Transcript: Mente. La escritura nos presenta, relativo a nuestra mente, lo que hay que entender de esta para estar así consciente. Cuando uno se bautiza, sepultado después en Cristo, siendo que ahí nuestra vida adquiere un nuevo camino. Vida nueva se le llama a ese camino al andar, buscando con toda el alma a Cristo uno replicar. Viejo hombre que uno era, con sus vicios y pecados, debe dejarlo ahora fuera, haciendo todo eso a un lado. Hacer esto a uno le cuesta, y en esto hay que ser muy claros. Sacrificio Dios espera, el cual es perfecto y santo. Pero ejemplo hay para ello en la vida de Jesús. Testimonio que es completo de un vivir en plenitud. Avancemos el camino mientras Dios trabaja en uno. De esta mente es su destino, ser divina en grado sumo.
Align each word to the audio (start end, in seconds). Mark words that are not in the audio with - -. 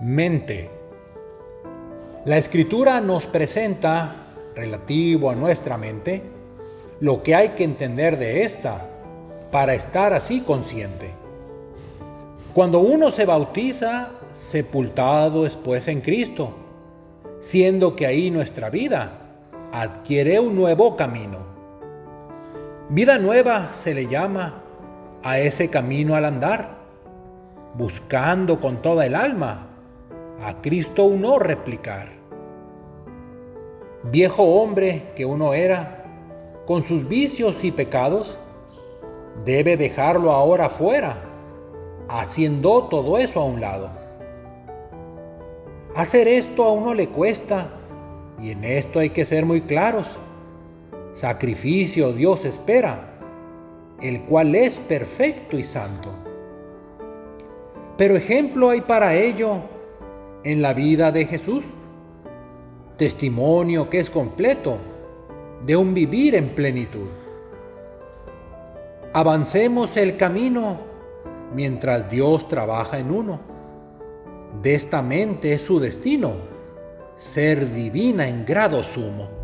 Mente. 0.00 0.70
La 2.24 2.38
escritura 2.38 3.02
nos 3.02 3.26
presenta, 3.26 4.28
relativo 4.54 5.28
a 5.28 5.34
nuestra 5.34 5.76
mente, 5.76 6.22
lo 7.00 7.22
que 7.22 7.34
hay 7.34 7.50
que 7.50 7.64
entender 7.64 8.18
de 8.18 8.44
esta 8.44 8.86
para 9.50 9.74
estar 9.74 10.14
así 10.14 10.40
consciente. 10.40 11.10
Cuando 12.54 12.80
uno 12.80 13.10
se 13.10 13.26
bautiza, 13.26 14.12
sepultado 14.32 15.44
después 15.44 15.86
en 15.86 16.00
Cristo, 16.00 16.54
siendo 17.40 17.94
que 17.94 18.06
ahí 18.06 18.30
nuestra 18.30 18.70
vida 18.70 19.18
adquiere 19.70 20.40
un 20.40 20.56
nuevo 20.56 20.96
camino. 20.96 21.40
Vida 22.88 23.18
nueva 23.18 23.74
se 23.74 23.92
le 23.92 24.06
llama 24.06 24.62
a 25.22 25.38
ese 25.40 25.68
camino 25.68 26.14
al 26.14 26.24
andar, 26.24 26.78
buscando 27.74 28.60
con 28.60 28.80
toda 28.80 29.04
el 29.04 29.14
alma 29.14 29.66
a 30.42 30.62
Cristo 30.62 31.04
uno 31.04 31.38
replicar. 31.38 32.08
Viejo 34.04 34.42
hombre 34.42 35.12
que 35.14 35.26
uno 35.26 35.52
era, 35.52 36.04
con 36.66 36.84
sus 36.84 37.06
vicios 37.06 37.62
y 37.62 37.70
pecados, 37.70 38.38
debe 39.44 39.76
dejarlo 39.76 40.32
ahora 40.32 40.70
fuera, 40.70 41.18
haciendo 42.08 42.84
todo 42.84 43.18
eso 43.18 43.40
a 43.40 43.44
un 43.44 43.60
lado. 43.60 43.90
Hacer 45.94 46.28
esto 46.28 46.64
a 46.64 46.72
uno 46.72 46.94
le 46.94 47.08
cuesta, 47.08 47.68
y 48.38 48.52
en 48.52 48.64
esto 48.64 49.00
hay 49.00 49.10
que 49.10 49.26
ser 49.26 49.44
muy 49.44 49.60
claros. 49.60 50.06
Sacrificio 51.12 52.12
Dios 52.14 52.46
espera, 52.46 53.18
el 54.00 54.22
cual 54.22 54.54
es 54.54 54.78
perfecto 54.78 55.58
y 55.58 55.64
santo. 55.64 56.08
Pero 57.98 58.16
ejemplo 58.16 58.70
hay 58.70 58.80
para 58.80 59.14
ello 59.14 59.58
en 60.44 60.62
la 60.62 60.72
vida 60.72 61.12
de 61.12 61.26
Jesús. 61.26 61.64
Testimonio 62.96 63.88
que 63.88 64.00
es 64.00 64.10
completo 64.10 64.76
de 65.64 65.76
un 65.76 65.94
vivir 65.94 66.34
en 66.34 66.50
plenitud. 66.50 67.08
Avancemos 69.12 69.96
el 69.96 70.16
camino 70.16 70.78
mientras 71.54 72.10
Dios 72.10 72.46
trabaja 72.48 72.98
en 72.98 73.10
uno. 73.10 73.40
De 74.62 74.74
esta 74.74 75.02
mente 75.02 75.52
es 75.52 75.62
su 75.62 75.80
destino, 75.80 76.32
ser 77.16 77.72
divina 77.72 78.28
en 78.28 78.44
grado 78.44 78.82
sumo. 78.82 79.39